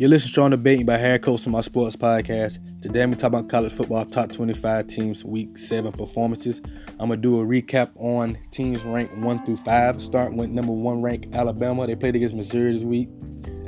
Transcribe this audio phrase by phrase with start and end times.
[0.00, 2.56] You're listening to On Debating by Harry Coach from my sports podcast.
[2.80, 6.62] Today to talk about college football top 25 teams week 7 performances.
[6.98, 10.72] I'm going to do a recap on teams ranked 1 through 5, starting with number
[10.72, 11.86] 1 ranked Alabama.
[11.86, 13.10] They played against Missouri this week.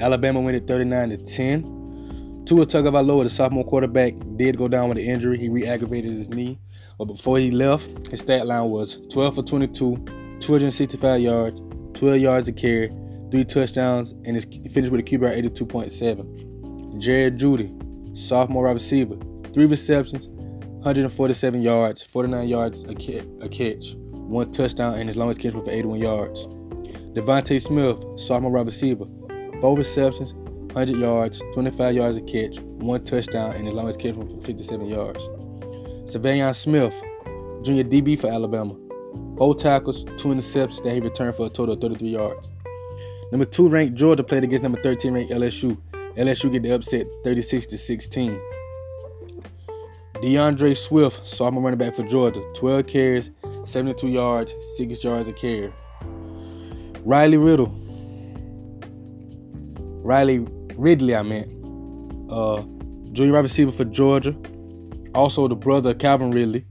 [0.00, 2.45] Alabama went at 39 to 10.
[2.46, 5.37] Tua Tagovailoa, the sophomore quarterback, did go down with an injury.
[5.39, 6.59] He re-aggravated his knee.
[6.96, 9.96] But before he left, his stat line was 12 for 22,
[10.41, 11.61] 265 yards,
[11.93, 12.91] 12 yards a carry,
[13.32, 16.98] three touchdowns, and he finished with a QBR 82.7.
[17.00, 17.72] Jared Jeudy,
[18.14, 19.16] sophomore wide receiver,
[19.55, 25.64] three receptions, 147 yards, 49 yards a, catch, one touchdown, and his longest catch was
[25.64, 26.46] for 81 yards.
[27.14, 29.06] DeVonta Smith, sophomore wide receiver,
[29.62, 34.30] four receptions, 100 yards, 25 yards a catch, one touchdown, and his longest catch was
[34.30, 35.20] for 57 yards.
[36.05, 37.02] Saivion Smith,
[37.62, 38.74] junior DB for Alabama,
[39.38, 42.52] four tackles, two interceptions that he returned for a total of 33 yards.
[43.32, 45.78] Number two ranked Georgia played against number 13 ranked LSU.
[46.19, 48.39] LSU get the upset 36 to 16.
[50.20, 53.30] D'Andre Swift, sophomore running back for Georgia, 12 carries,
[53.64, 55.72] 72 yards, 6 yards a carry.
[57.05, 57.74] Riley Riddle,
[60.05, 60.41] Riley
[60.77, 61.50] Ridley, I meant,
[62.30, 62.62] uh,
[63.12, 64.36] junior wide receiver for Georgia,
[65.14, 66.67] also the brother of Calvin Ridley.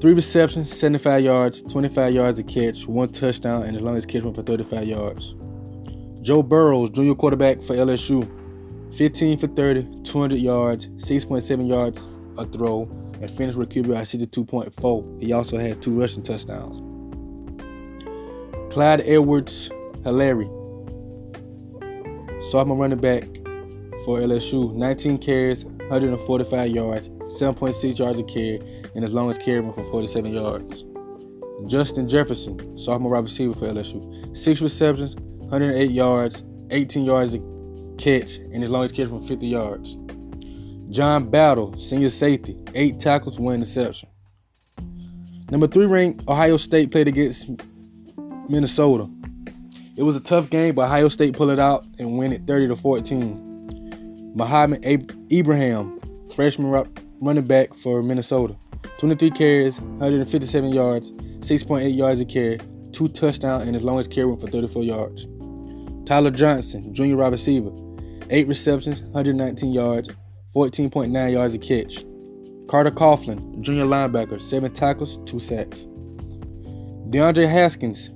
[0.00, 4.34] Three receptions, 75 yards, 25 yards a catch, one touchdown, and his longest catch went
[4.34, 5.34] for 35 yards.
[6.24, 8.26] Joe Burrows, junior quarterback for LSU,
[8.96, 12.08] 15 for 30, 200 yards, 6.7 yards
[12.38, 12.88] a throw,
[13.20, 15.22] and finished with QBR 62.4.
[15.22, 16.78] He also had two rushing touchdowns.
[18.72, 19.68] Clyde Edwards
[20.00, 20.48] Helaire,
[22.50, 23.24] sophomore running back
[24.06, 28.60] for LSU, 19 carries, 145 yards, 7.6 yards a carry,
[28.94, 30.84] and his longest carry went for 47 yards.
[31.66, 35.16] Justin Jefferson, sophomore wide receiver for LSU, six receptions,
[35.54, 37.38] 108 yards, 18 yards a
[37.96, 39.96] catch, and his longest catch from 50 yards.
[40.90, 44.08] John Battle, senior safety, eight tackles, one interception.
[45.52, 47.48] Number three ranked Ohio State played against
[48.48, 49.08] Minnesota.
[49.96, 52.66] It was a tough game, but Ohio State pulled it out and win it 30
[52.66, 54.32] to 14.
[54.34, 54.84] Mohamed
[55.30, 56.00] Ibrahim,
[56.34, 56.84] freshman
[57.20, 58.56] running back for Minnesota,
[58.98, 62.58] 23 carries, 157 yards, 6.8 yards a carry,
[62.90, 65.28] two touchdowns, and his longest carry went for 34 yards.
[66.06, 67.70] Tyler Johnson, junior wide receiver,
[68.28, 70.10] 8 receptions, 119 yards,
[70.54, 72.04] 14.9 yards a catch.
[72.68, 75.86] Carter Coughlin, junior linebacker, 7 tackles, 2 sacks.
[77.10, 78.10] DeAndre Haskins,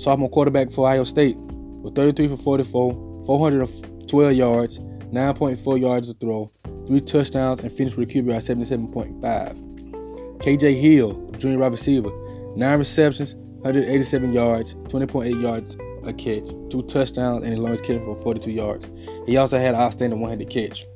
[0.00, 6.50] sophomore quarterback for Ohio State, with 33 for 44, 412 yards, 9.4 yards to throw,
[6.88, 10.40] 3 touchdowns, and finished with a QB at 77.5.
[10.40, 12.10] KJ Hill, junior wide receiver,
[12.56, 18.16] 9 receptions, 187 yards, 20.8 yards a catch, two touchdowns, and his longest catch for
[18.16, 18.86] 42 yards.
[19.26, 20.86] He also had an outstanding one-handed catch.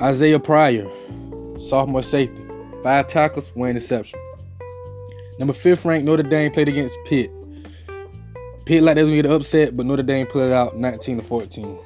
[0.00, 0.90] Isaiah Pryor,
[1.58, 2.42] sophomore safety,
[2.82, 4.18] five tackles, one interception.
[5.38, 7.30] Number fifth ranked Notre Dame played against Pitt.
[8.64, 11.78] Pitt like they was get upset, but Notre Dame pulled it out 19 to 14.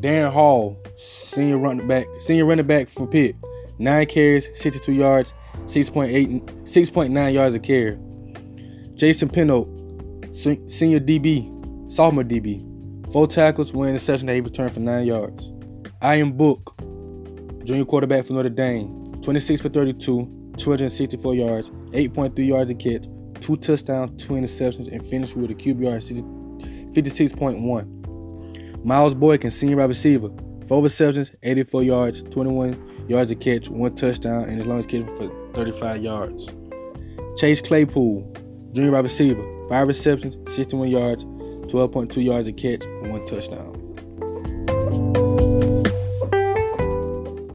[0.00, 3.36] Darrin Hall, senior running back, senior running back for Pitt,
[3.78, 5.32] nine carries, 62 yards,
[5.66, 7.98] 6.8, 6.9 yards a carry.
[8.94, 9.68] Jason Pinnock,
[10.32, 12.66] senior DB, sophomore DB.
[13.12, 15.50] Four tackles, one interception that he returned for nine yards.
[16.02, 16.74] Ian Book,
[17.64, 18.88] junior quarterback for Notre Dame,
[19.22, 23.04] 26 for 32, 264 yards, 8.3 yards a catch,
[23.40, 26.00] two touchdowns, two interceptions, and finished with a QBR
[26.92, 28.84] 56.1.
[28.84, 30.30] Miles Boykin, senior wide receiver,
[30.66, 35.30] four receptions, 84 yards, 21 yards a catch, one touchdown, and his longest catch for
[35.54, 36.48] 35 yards.
[37.36, 38.32] Chase Claypool,
[38.72, 41.24] junior wide receiver, five receptions, 61 yards,
[41.72, 43.79] 12.2 yards a catch, and one touchdown.